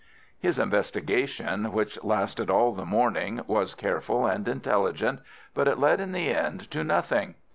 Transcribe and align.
His 0.39 0.57
investigation, 0.57 1.71
which 1.73 2.03
lasted 2.03 2.49
all 2.49 2.71
the 2.73 2.87
morning 2.87 3.41
was 3.45 3.75
careful 3.75 4.25
and 4.25 4.47
intelligent, 4.47 5.19
but 5.53 5.67
it 5.67 5.77
led 5.77 5.99
in 5.99 6.11
the 6.11 6.33
end 6.33 6.71
to 6.71 6.83
nothing. 6.83 7.35